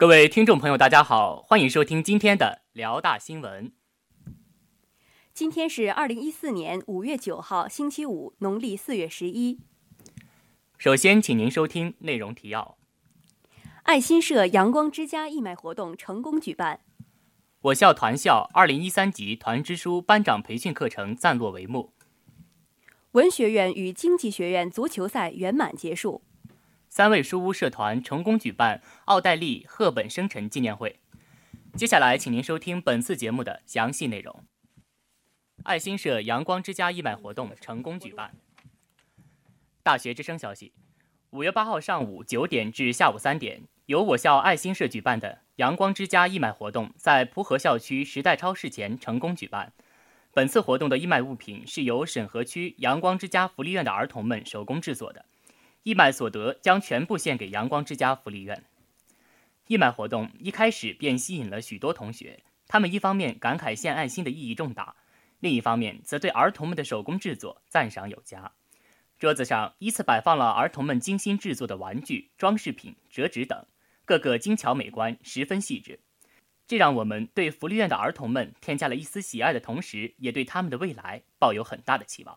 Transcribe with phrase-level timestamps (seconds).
[0.00, 3.72] 各位听众朋友，大家好，欢迎收听今天的辽大新闻。
[5.34, 9.58] 今天是二零一四年五月九号，星期五，农历四月十一。
[10.76, 12.78] 首先，请您收听内容提要：
[13.82, 16.78] 爱心社阳光之家义卖活动成功举办；
[17.62, 21.90] 我校团校二零一三级团支书班长培训课程暂落帷幕；
[23.10, 26.22] 文学院与经济学院足球赛圆满结束。
[26.98, 30.98] 三味书屋社团成功举办奥黛丽·赫本生辰纪念会。
[31.76, 34.42] 接下来，请您收听本次节目的详细内容。
[35.62, 38.34] 爱心社阳光之家义卖活动成功举办。
[39.84, 40.72] 大学之声消息：
[41.30, 49.72] 五月八号上午九点至下午三点，由我校爱心社举办的阳光之家义卖活动在蒲河校区时代超市前成功举办。
[50.32, 55.24] 本次活动的义卖物品是由沈河区阳光之家福利院的儿童们手工制作的。
[55.88, 58.62] 义卖所得将全部献给阳光之家福利院。
[59.68, 64.96] 义卖活动一开始便吸引了许多同学，他们一方面感慨献爱心的意义重大，
[65.40, 68.52] 另一方面则对儿童们的手工制作赞赏有加。
[69.18, 73.64] 桌子上依次摆放了儿童们精心制作的玩具、装饰品、折纸等，
[74.04, 76.00] 个个精巧美观，十分细致。
[76.66, 82.36] 这让我们对福利院的儿童们添加了一丝喜爱的同时，也对他们的未来抱有很大的期望。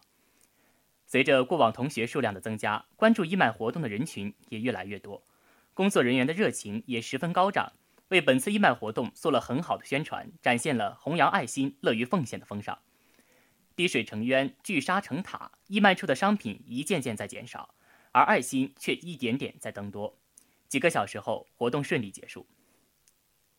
[1.12, 5.22] 随着过往同学数量的增加，关注义卖活动的人群也越来越多，
[5.74, 7.74] 工作人员的热情也十分高涨，
[8.08, 12.80] 为本次义卖活动做了很好的宣传，展现了弘扬爱心、乐于奉献的风尚。
[13.76, 17.76] 滴水成渊，聚沙成塔，义卖出的商品一件件在减少，
[18.14, 20.18] 而爱心却一点点在增多。
[20.70, 22.48] 几个小时后，活动顺利结束。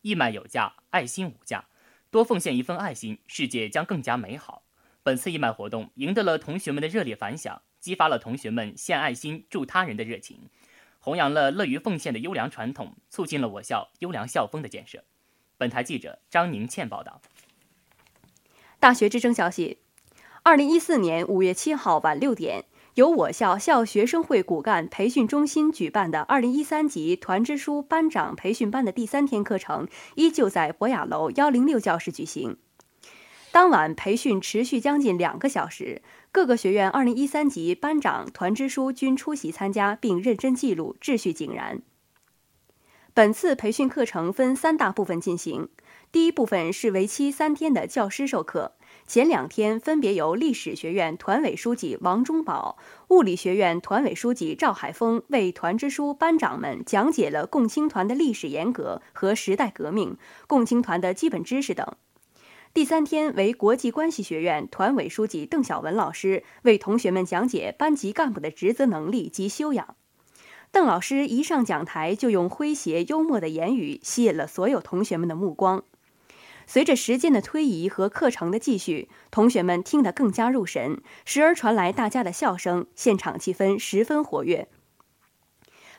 [0.01, 1.67] 义卖有价，爱心无价，
[2.09, 4.63] 多奉献一份爱心，世界将更加美好。
[5.03, 10.49] 本次义卖活动赢得了同学们的热烈反响，激发了同学们献爱心助他人的热情，
[10.99, 15.03] 弘扬了乐于奉献的优良传统，促进了我校优良校风的建设。
[15.57, 17.21] 本台记者张宁倩报道。
[18.79, 19.79] 大学之声消息：
[20.43, 22.63] 二零一四年五月七号晚六点，
[22.95, 32.57] 由我校校学生会骨干培训中心举办的二零一三级团支书班长培训班的第三天课程，依旧在博雅楼幺零六教室举行。
[33.53, 41.83] 当晚培训持续将近两个小时，各个学院二零一三级班长、团支书均出席参加，并认真记录，秩序井然。
[43.13, 45.69] 本次培训课程分三大部分进行，
[46.11, 48.73] 第一部分是为期三天的教师授课，
[49.05, 61.95] 前两天分别由历史学院团委书记王忠宝、物理学院团委书记赵海峰为团支书班长们讲解了共青团的历史沿革和时代革命、共青团的基本知识等。
[62.73, 69.95] 第三天为国际关系学院团委书记邓晓文老师为同学们讲解班级干部的职责能力及修养。
[70.71, 75.83] 邓老师一上讲台就用诙谐幽默的言语吸引了所有同学们的目光。
[76.65, 84.67] 随着时间的推移和课程的继续，同学们听得更加入神，时而传来大家的笑声，现场气氛十分活跃。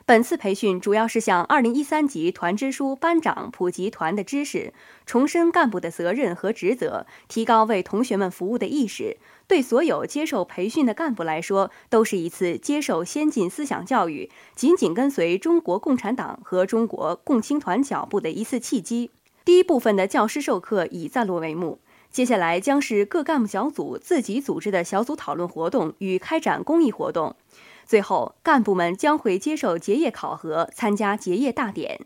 [0.07, 4.71] 本次培训主要是向二零一三级团支书班长普及团的知识，
[5.07, 9.17] 重申干部的责任和职责，提高为同学们服务的意识。
[9.47, 19.09] 对所有接受培训的干部来说，都是一次接受先进思想教育、紧紧跟随中国共产党和中国共青团脚步的一次契机。
[19.43, 21.79] 第一部分的教师授课已暂落帷幕，
[22.11, 27.35] 接下来将是各干部小组自己组织的小组讨论活动与开展公益活动。
[27.85, 32.01] 最后，干部们将会接受结业考核，参加结业大典。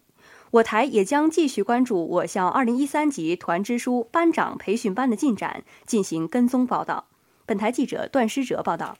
[0.51, 7.05] 我台也将继续关注我校2013级团支书班长培训班的进展，进行跟踪报道。
[7.45, 8.97] 本台记者段诗哲报道。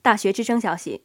[0.00, 1.04] 大学之声消息：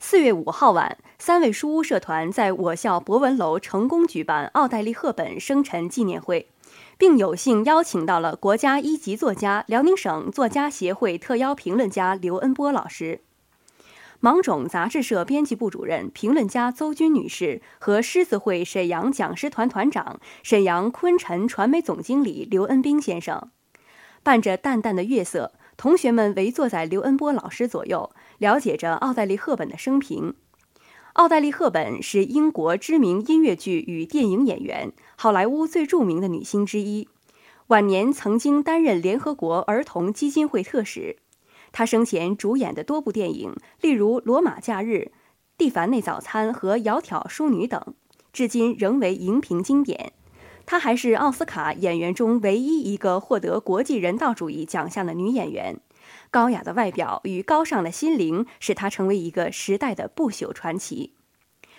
[0.00, 6.48] 四月五号晚，三味书屋社团在我校博文楼成功举办奥黛丽·赫本生辰纪念会，
[6.98, 13.20] 并有幸邀请到了国家一级作家、辽宁省作家协会特邀评论家刘恩波老师。
[14.24, 23.50] 芒种杂志社编辑部主任、评论家邹军女士和狮子会沈阳讲师团团长、沈阳昆辰传媒总经理刘恩兵先生，
[24.22, 30.34] 伴着淡淡的月色，同学们围坐在刘恩波老师左右，了解着奥黛丽·赫本的生平。
[31.14, 37.08] 奥黛丽·赫本是英国知名音乐剧与电影演员，好莱坞最著名的女星之一。
[37.66, 41.16] 晚年曾经担任联合国儿童基金会特使。
[41.72, 44.88] 他生前主演的多部电影，例如《罗马假日》
[45.56, 47.94] 《蒂凡内早餐》和《窈窕淑女》等，
[48.30, 50.12] 至今仍为荧屏经典。
[50.66, 55.80] 她还是奥斯卡演员中唯一一个获得国际人道主义奖项的女演员。
[56.30, 61.14] 高雅的外表与高尚的心灵，使她成为一个时代的不朽传奇。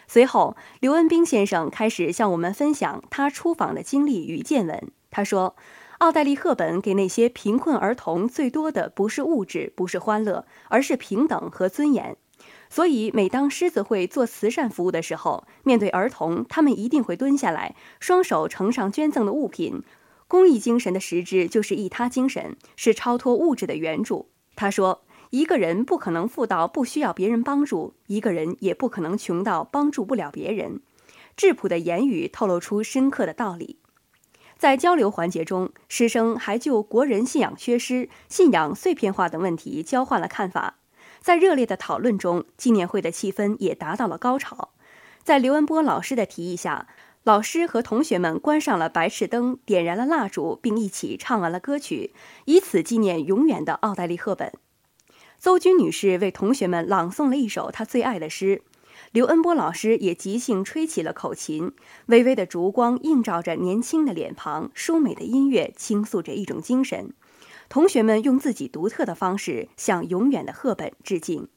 [0.07, 4.91] 随后，刘恩兵先生开始向我们分享他出访的经历与见闻。
[5.11, 5.55] 他说。
[6.03, 12.17] 奥黛丽·赫本给那些贫困儿童最多的不是物质，不是欢乐，而是平等和尊严。
[12.69, 19.81] 所以，每当狮子会做慈善服务的时候，面对儿童，他们一定会蹲下来，双手呈上捐赠的物品。
[20.27, 24.27] 公益精神的实质就是义他精神，是超脱物质的援助。
[24.57, 30.81] 他说：“一个人不可能富到不需要别人帮助，一个人也不可能穷到帮助不了别人。”
[31.37, 33.79] 质朴的言语透露出深刻的道理。
[34.63, 40.75] 在交流环节中，师生还就国人信仰缺失、信仰碎片化等问题交换了看法。
[41.19, 44.69] 在热烈的讨论中，纪念会的气氛也达到了高潮。
[45.21, 46.87] 在刘文波老师的提议下，
[47.23, 52.13] 老师和同学们关上了白炽灯，点燃了蜡烛，并一起唱完了歌曲，
[52.45, 54.53] 以此纪念永远的奥黛丽·赫本。
[55.37, 58.61] 邹军女士为同学们朗诵了一首她最爱的诗。
[59.11, 61.71] 刘恩波老师也即兴吹起了口琴，
[62.07, 67.13] 微微的烛光映照着年轻的脸庞，舒美的音乐倾诉着一种精神。
[67.69, 71.47] 同学们用自己独特的方式向永远的赫本致敬。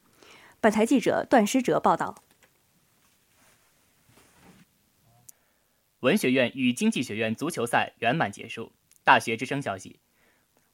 [0.59, 2.23] 本台记者段诗哲报道。
[5.99, 8.71] 文学院与经济学院足球赛圆满结束。
[9.03, 9.99] 大学之声消息：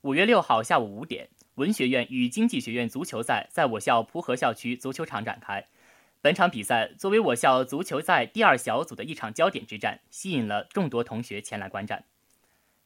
[0.01, 5.65] 五月六号下午五点，文学院与经济学院足球赛在我校蒲河校区足球场展开。
[6.23, 12.05] 本场比赛作为我校足球赛第二小组的一场焦点之战，吸引了众多同学前来观战。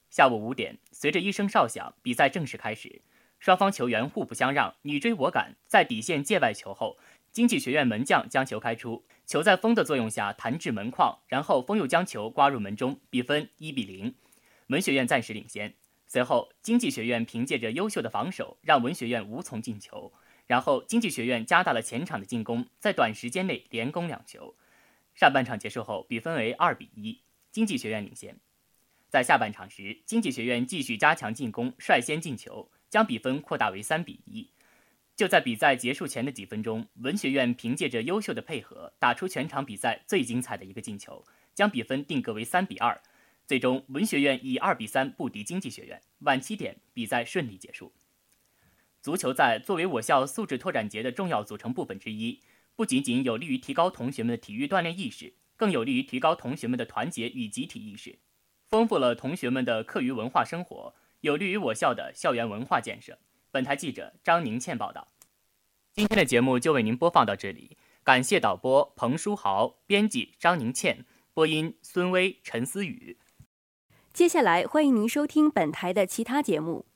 [0.09, 2.99] 下午五点，随着一声哨响，比赛正式开始。
[3.37, 6.97] 双方球员互不相让，你追我赶，在底线界外球后，
[7.31, 14.15] 经济学院门将将球开出，球在风的作用下弹至门框，然后风又将球刮入门中，比分一比零，
[14.69, 15.75] 文学院暂时领先。
[16.07, 20.11] 随后，经济学院凭借着优秀的防守，让文学院无从进球。
[20.47, 24.55] 然后，经济学院加大了前场的进攻，在短时间内连攻两球。
[25.13, 27.21] 上半场结束后，比分为二比一，
[27.51, 28.39] 经济学院领先。
[29.09, 34.49] 在下半场时，经济学院继续加强进攻，率先进球，将比分扩大为三比一。
[35.15, 43.01] 就在比赛结束前的几分钟，文学院凭借着优秀的配合，打出全场比赛最精彩的一个进球，将比分定格为三比二。
[43.47, 46.01] 最终，文学院以二比三不敌经济学院。
[46.19, 47.91] 晚七点，比赛顺利结束。
[49.07, 52.41] 足球赛作为我校素质拓展节的重要组成部分之一，
[52.75, 58.19] 不仅仅有利于提高同学们的体育锻炼意识，更有利于提高同学们的团结与集体意识，
[58.67, 63.17] 丰富了同学们的课余文化生活，有利于我校的校园文化建设。
[63.49, 65.07] 本台记者张宁倩报道。
[65.93, 73.17] 今天的节目就为您播放到这里，感谢导播彭书豪，编辑张宁倩，播音孙威、陈思雨。
[74.11, 76.87] 接下来欢迎您收听本台的其他节目。